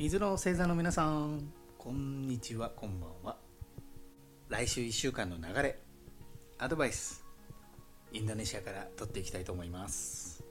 [0.00, 1.52] 水の星座の皆さん。
[1.76, 2.70] こんにちは。
[2.70, 3.36] こんばんは。
[4.48, 5.78] 来週1週間の流れ。
[6.56, 7.22] アドバイス。
[8.10, 10.42] インドネシアから取っていきたいと思います。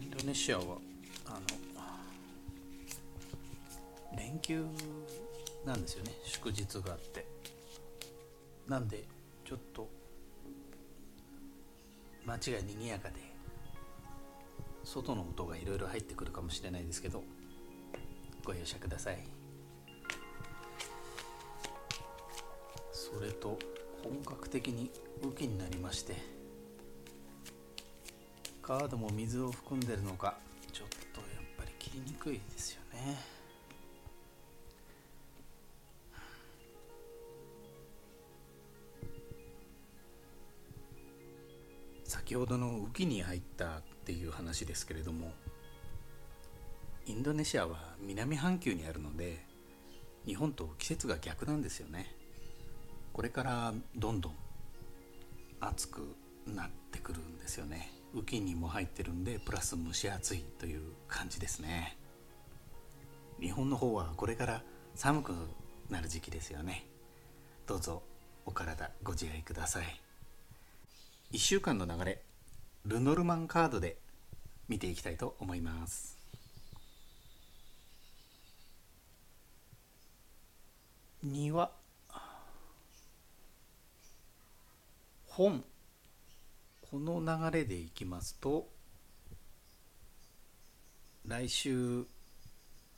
[0.00, 0.62] インドネシアは
[1.26, 1.40] あの
[4.16, 4.64] 連休
[5.66, 6.12] なんですよね。
[6.22, 7.26] 祝日があって。
[8.68, 9.02] なんで
[9.44, 9.99] ちょっと
[12.30, 13.14] 街が賑やかで
[14.84, 17.24] 外の音がいろいろ入ってくるかもしれないですけど
[18.44, 19.18] ご容赦ください。
[22.92, 23.58] それと
[24.04, 24.90] 本格的に
[25.22, 26.14] 雨季になりまして
[28.62, 30.38] カードも水を含んでるのか
[30.72, 33.39] ちょっとやっぱり切りにくいですよね。
[42.10, 45.30] 先ほどの雨季に入ったっていう話ですけれども
[47.06, 49.38] インドネシアは南半球にあるので
[50.26, 52.12] 日本と季節が逆なんですよね。
[53.12, 54.34] これからどんどん
[55.60, 56.16] 暑く
[56.48, 57.92] なってくるんですよね。
[58.12, 61.96] 雨季にも入ってるんでプラス蒸し暑いという感じですね。
[63.40, 64.62] 日本の方はこれから
[64.96, 65.32] 寒く
[65.88, 66.86] なる時期ですよね。
[67.68, 68.02] どうぞ
[68.46, 70.09] お体ご自愛ください。
[71.32, 72.22] 1週間の流れ
[72.86, 73.98] ルノルマンカードで
[74.68, 76.18] 見ていきたいと思います。
[81.22, 81.70] 庭。
[85.26, 85.62] 本。
[86.90, 88.68] この流れでいきますと
[91.24, 92.04] 来週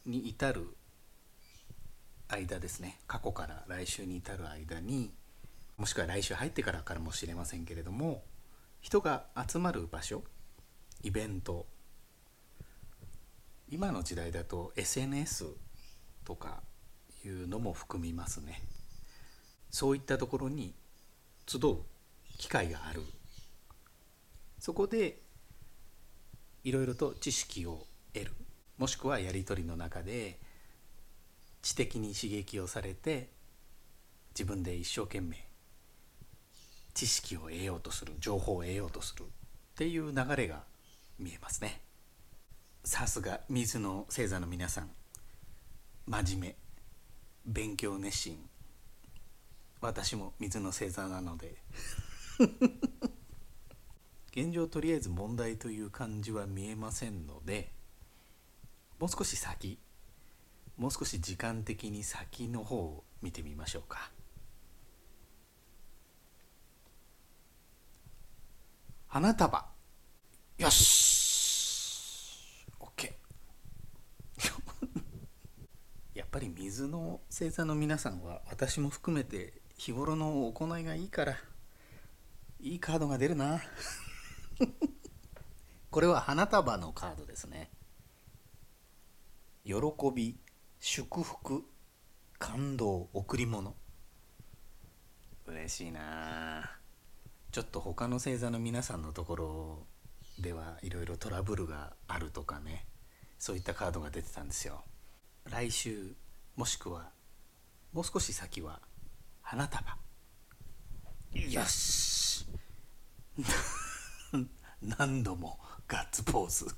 [0.06, 0.74] に至る
[2.28, 2.98] 間ですね。
[3.06, 5.12] 過去から来週に至る間に
[5.82, 8.22] もしくは来週入ってからかもしれませんけれども
[8.80, 10.22] 人が集まる場所
[11.02, 11.66] イベント
[13.68, 15.44] 今の時代だと SNS
[16.24, 16.62] とか
[17.24, 18.62] いうのも含みますね。
[19.72, 20.72] そういったところに
[21.48, 21.78] 集う
[22.38, 23.02] 機会がある。
[24.60, 25.18] そこで
[26.62, 28.32] いろいろと知識を得る。
[28.78, 30.38] もしくはやり取りの中で
[31.60, 33.30] 知的に刺激をされて
[34.32, 35.51] 自分で一生懸命
[36.94, 38.14] 知識を得ようとする。
[38.18, 39.26] 情報を得ようとするっ
[39.76, 40.62] ていう流れが
[41.18, 41.80] 見えますね。
[42.84, 44.90] さすが水の星座の皆さん。
[46.06, 46.56] 真面目。
[47.46, 48.38] 勉強熱心。
[49.80, 51.56] 私も水の星座なので。
[54.34, 57.70] 現状とりあえず問題という感じは見えませんので
[59.02, 59.78] もう少し先。
[60.76, 64.12] もう少し時間的に先の方を見てみましょうか。
[69.12, 69.66] 花束。
[70.56, 72.66] よし。
[72.80, 73.12] OK
[76.16, 81.36] やっぱり水の星座の皆さんは私も含めて日頃の行いがいいから
[82.58, 83.60] いいカードが出るな。
[85.90, 87.70] これは花束のカードですね。
[89.62, 89.74] 喜
[90.14, 90.40] び
[90.80, 91.68] 祝福
[92.38, 93.76] 感動贈り物。
[95.44, 96.60] 嬉しいな。
[96.62, 96.81] あ
[97.52, 99.86] ちょっと他の星座の皆さんのところ
[100.40, 102.86] ではいろいろトラブルがあるとかね
[103.38, 104.84] そういったカードが出てたんですよ。
[105.50, 106.14] 来週
[106.56, 107.10] もしくは
[107.92, 108.80] もう少し先は
[109.42, 109.98] 花束。
[111.34, 112.46] よし。
[114.80, 116.74] 何度もガッツポーズ。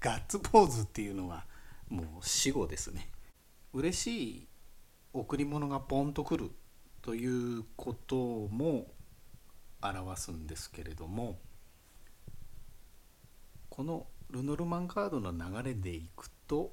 [0.00, 1.46] ガッツポーズっていうのは
[1.88, 3.10] もう死後ですね。
[3.72, 4.48] 嬉しい
[5.14, 6.50] 贈り物がポンとくる
[7.00, 8.16] ということ
[8.48, 8.92] も
[9.90, 11.38] 表すんですけれども
[13.68, 16.72] このルノルマンカードの流れでいくと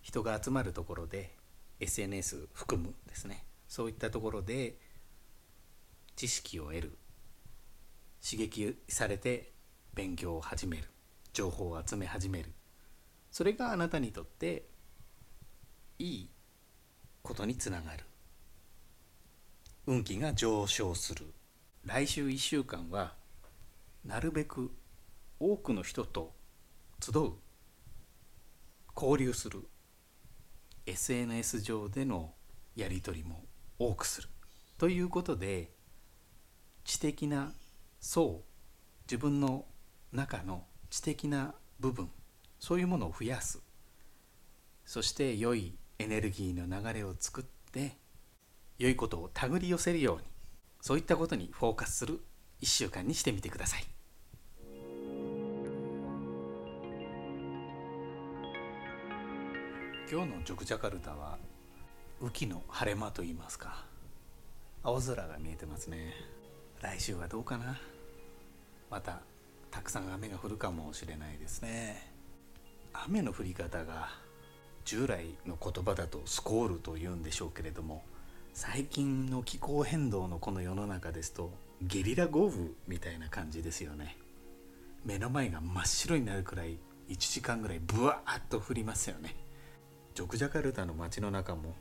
[0.00, 1.34] 人が集まるところで
[1.80, 3.44] SNS 含むですね。
[3.68, 4.78] そういったところで
[6.14, 6.98] 知識を得る
[8.24, 9.52] 刺激されて
[9.94, 10.84] 勉強を始める
[11.32, 12.52] 情報を集め始める。
[13.30, 14.66] それがあなたにとって
[15.98, 16.30] いい
[17.22, 18.04] ことにつながる。
[19.86, 21.26] 運気が上昇する。
[21.86, 23.14] 来週1週間は
[24.04, 24.72] なるべく
[25.38, 26.34] 多くの人と
[27.00, 27.34] 集う
[28.96, 29.60] 交流する
[30.84, 32.34] SNS 上での
[32.74, 33.44] やり取りも
[33.78, 34.28] 多くする
[34.78, 35.70] ということで
[36.82, 37.52] 知的な
[38.00, 38.42] 層
[39.08, 39.64] 自分の
[40.10, 42.10] 中の知的な部分
[42.58, 43.60] そういうものを増やす。
[44.84, 47.96] そして良いエネルギーの流れを作って
[48.76, 50.35] 良いことを手繰り寄せるように
[50.86, 52.20] そういったことにフォーカスする
[52.62, 53.84] 1週間にしてみてください。
[60.08, 61.38] 今日のジョクジャカルタは
[62.22, 63.84] 雨季の晴れ間と言いますか
[64.84, 66.12] 青空が見えてますね。
[66.80, 67.80] 来週はどうかな。
[68.88, 69.22] また
[69.72, 72.12] たくさん雨が降るかもしれないですね。
[72.92, 74.10] 雨の降り方が
[74.84, 78.04] 従来の言葉だとスコールというんでしょうけれども
[78.58, 84.16] 最近の気候変動のこの世の中ですとゲリラ豪雨みたいな感じですよね。
[85.04, 86.78] 目の前が真っ白になるくらい
[87.10, 89.36] 1時間ぐらいブワーッと降りますよね。
[90.14, 91.74] ジョクジャカルタの街の中も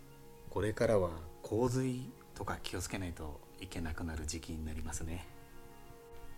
[0.49, 1.11] これからは
[1.43, 5.25] 洪水とか気をつけないといけなくなる時期になりますね。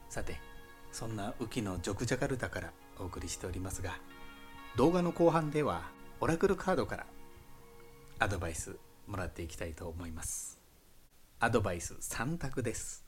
[0.07, 0.39] さて
[0.92, 3.98] そんな雨季のジョクジャカルタからお送りしておりますが
[4.75, 5.89] 動画の後半では
[6.19, 7.07] オラクルカードから
[8.19, 10.59] アドバイスもらっていきたいと思います。
[11.39, 13.06] アドバイス3択です。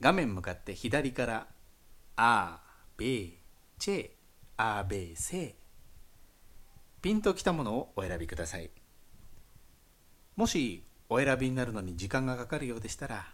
[0.00, 1.46] 画面向かって左から
[2.16, 2.62] 「あ」
[2.96, 3.32] 「べー」
[3.78, 4.10] 「チェー」
[4.56, 5.56] 「あ」「べー」「せ」
[7.02, 8.70] ピンときたものをお選びください。
[10.36, 13.32] もしお選びになるのに時間がかかるようでしたら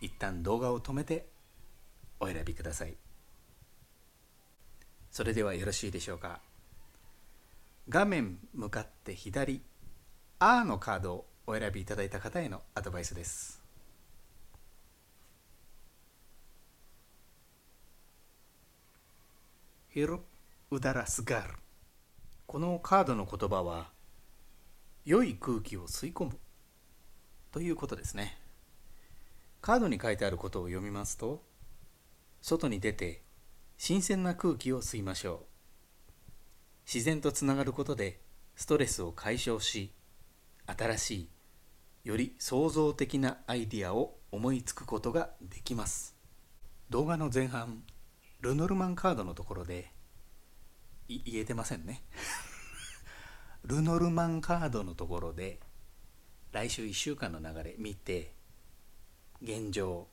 [0.00, 1.28] 一旦動画を止めて
[2.20, 2.96] お選びください。
[5.10, 6.40] それではよろしいでしょうか。
[7.88, 9.62] 画面向かって左
[10.40, 13.62] 「あ」のカードをお選びいただいた方へのアドバイスです。
[19.88, 20.22] ヒロ
[20.70, 21.54] ウダラスガール
[22.46, 23.90] このカードの言葉は
[25.04, 26.38] 良い空気を吸い込む
[27.50, 28.38] ということですね。
[29.60, 31.42] カードに書いてあることを読みますと
[32.42, 33.22] 外に出て
[33.76, 35.46] 新鮮な空気を吸いましょう。
[36.86, 38.20] 自然とつながることで
[38.54, 39.92] ストレスを解消し
[40.76, 41.28] 新しい
[42.04, 46.14] より創造的なアイディアを思いつくことができます。
[46.90, 47.82] 動画の前半
[48.40, 49.92] ルノルマンカードのところで
[51.08, 52.02] 言えてませんね。
[53.64, 55.60] ルノルマンカードのところで
[56.52, 58.34] 来週1週間の流れ見て
[59.42, 60.08] 現状、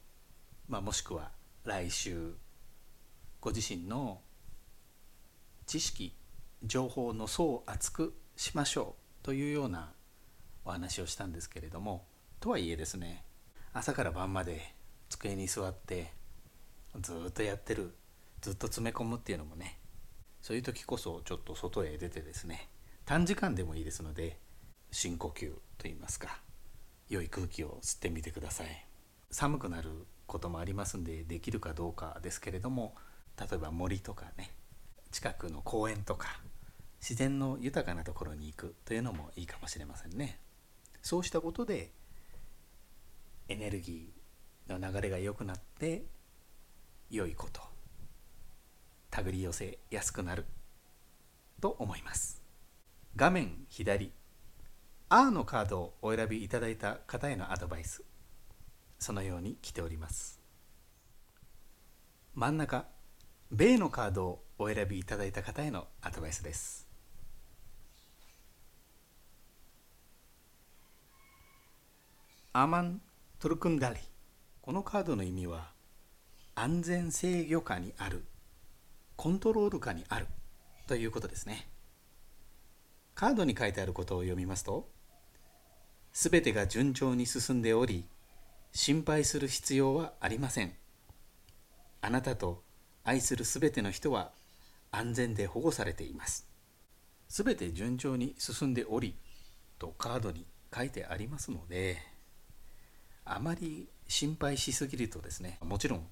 [0.68, 1.32] まあ、もしくは
[1.64, 2.36] 来週
[3.40, 4.22] ご自身の
[5.66, 6.16] 知識
[6.64, 9.95] 情報の層を厚くしましょうというような
[10.66, 12.06] お話をしたんですけれども
[12.40, 13.24] とはいえですね
[13.74, 14.74] 朝から晩まで
[15.10, 16.12] 机に座って
[17.02, 17.96] ずっとやってる
[18.42, 19.80] ずっと詰め込むっていうのもね
[20.42, 22.70] そういう時こそちょっと外へ出てですね
[23.06, 24.40] 短時間でもいいですので
[24.92, 26.40] 深呼吸といいますか
[27.10, 28.86] 良い空気を吸ってみてください。
[29.30, 32.96] 寒くなることもありますんでできるかどうかですけれども
[33.40, 34.52] 例えば森とかね
[35.12, 36.40] 近くの公園とか
[37.02, 40.40] 自然の豊かなところに行くというのもいいかもしれませんね。
[41.06, 41.92] そうしたことで
[43.48, 46.04] エネルギーの流れが良くなって
[47.12, 47.62] 良いこと
[49.12, 50.48] 手繰り寄せやすくなる
[51.62, 52.42] と思います。
[53.16, 54.12] 画面左
[55.10, 58.04] R のカードをお選びいただいた方へのアドバイス
[58.98, 60.42] そのように来ております。
[62.34, 62.88] 真ん中
[63.52, 66.85] 米のカードをお選びいただいた方へのアドバイスです。
[72.58, 73.02] アマン・
[73.38, 74.00] トルクンダリ
[74.62, 75.74] このカードの意味は
[76.56, 78.24] 安全制御下にある
[79.18, 80.28] コントロール下にある
[80.88, 81.68] ということですね。
[83.14, 84.88] カードに書いてあることを読みますと
[86.14, 88.06] すべてが順調に進んでおり
[88.72, 90.72] 心配する必要はありません。
[92.00, 92.64] あなたと
[93.04, 94.32] 愛するすべての人は
[94.92, 96.48] 安全で保護されています。
[97.28, 99.14] すべて順調に進んでおり
[99.78, 102.15] とカードに書いてありますので
[103.26, 106.08] あまり心配しすぎるとですねもちろん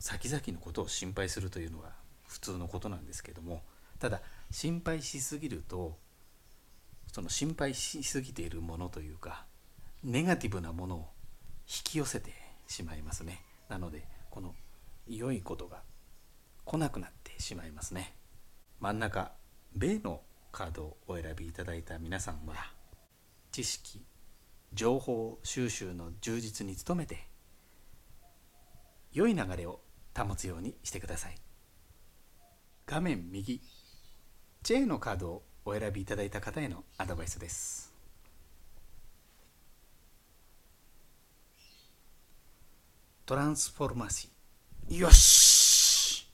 [0.00, 1.90] 先々のことを心配するというのは
[2.26, 3.62] 普通のことなんですけども
[3.98, 4.20] ただ
[4.50, 5.96] 心配しすぎると
[7.12, 9.46] その心配しすぎているものというか
[10.02, 10.98] ネガティブなものを
[11.68, 12.32] 引き寄せて
[12.66, 13.42] しまいますね。
[13.68, 14.54] なのでこの
[15.08, 15.82] 良いことが
[16.64, 18.14] 来なくなってしまいますね。
[18.80, 19.32] 真ん中
[19.74, 20.20] 米の
[20.52, 22.54] カードをお選びいただいた皆さんは
[23.50, 24.04] 知識
[24.76, 27.26] 情報収集の充実に努めて
[29.10, 29.80] 良い流れを
[30.14, 31.34] 保つようにしてください。
[32.84, 33.62] 画面右
[34.62, 37.90] J のカードをお選びいただいた方へのアドバイスです。
[43.24, 44.98] トランスフォルマシー。
[44.98, 46.30] よし！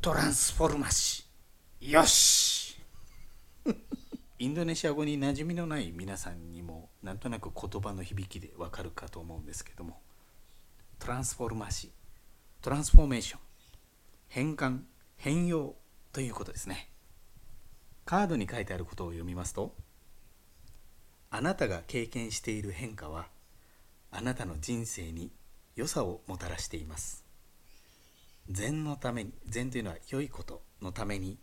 [0.00, 1.90] トランスフォルマシー。
[1.90, 2.80] よし！
[4.42, 10.00] インドネシア語に馴染みのない皆さんにもなんとなく言葉の響きでわかるかと思うんですけども。
[10.98, 11.90] トランスフォルマシー。
[12.60, 13.40] トランスフォーメーション。
[14.26, 14.80] 変換。
[15.16, 15.76] 変容
[16.12, 16.88] ということですね。
[18.04, 19.76] カードに書いてあることを読みますと
[21.30, 23.28] あなたが経験している変化は
[24.10, 25.30] あなたの人生に
[25.76, 27.24] 良さをもたらしています。
[28.50, 31.38] 善のために善というのは良いことのために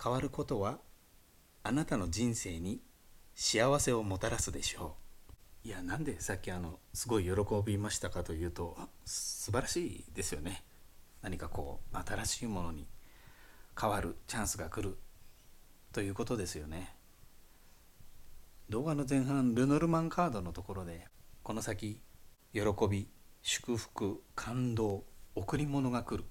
[0.00, 0.78] 変わることは
[1.62, 2.80] あなたの人生に
[3.34, 4.96] 幸せをもたらすでしょ
[5.64, 5.68] う。
[5.68, 7.32] いやなんでさっきあのすごい喜
[7.64, 10.64] びましたかというと素晴らしいですよね。
[11.22, 12.86] 何かこう新しいものに
[13.78, 14.98] 変わるチャンスが来る
[15.92, 16.94] ということですよね。
[18.68, 21.06] 動画の前半ルノルマンカードのところで
[21.42, 22.00] この先
[22.52, 22.60] 喜
[22.90, 23.08] び
[23.42, 26.24] 祝福感動贈り物が来る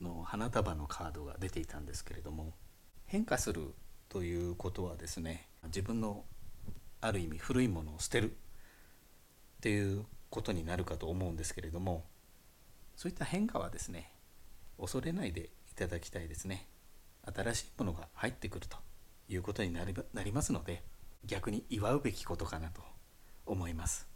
[0.00, 2.54] の花束のカードが出ていたんですけれども
[3.06, 3.74] 変化する
[4.10, 6.24] ということはですね自分の
[7.00, 8.34] ある意味古いものを捨てるっ
[9.62, 12.04] ていうことになるかと思うんですけれども
[12.96, 14.10] そういった変化はですね
[14.78, 16.66] 恐れないでいただきたいですね。
[17.22, 18.76] 新しいものが入ってくると
[19.28, 20.82] いうことになりなりますので
[21.24, 22.82] 逆に祝うべきことかなと
[23.46, 24.08] 思います。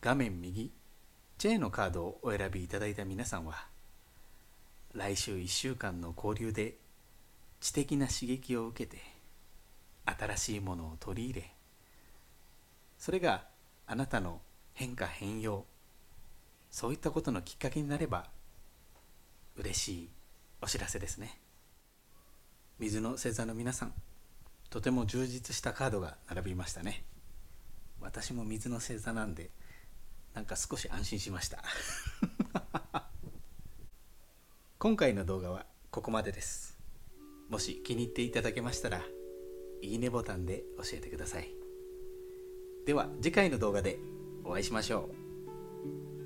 [0.00, 0.72] 画面右
[1.38, 3.66] J のカードをお選びいただいた皆さんは
[4.94, 6.76] 来週1週間の交流で
[7.60, 9.02] 知的な刺激を受けて
[10.04, 11.52] 新しいものを取り入れ
[12.98, 13.44] それが
[13.86, 14.40] あなたの
[14.74, 15.64] 変化変容
[16.70, 18.26] そういったことのきっかけになれば
[19.56, 20.08] 嬉しい
[20.62, 21.40] お知らせですね。
[22.78, 23.94] 水の星座の皆さん
[24.70, 27.04] とても充実したカードが並びましたね。
[28.00, 29.50] 私も水の星座なんで
[30.34, 31.62] なんか少し安心しました。
[34.78, 36.77] 今回の動画はここまでです
[37.48, 39.02] もし気に入っていただけましたら
[39.80, 41.54] いいねボタンで教えてください。
[42.86, 43.98] では次回の動画で
[44.44, 46.17] お会いしましょう。